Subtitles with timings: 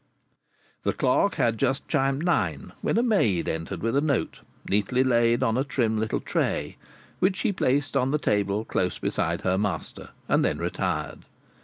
[0.81, 5.43] The clock had just chimed nine when a maid entered with a note, neatly laid
[5.43, 6.77] on a trim little tray,
[7.19, 11.19] which she placed on the table close beside her master, and then retired.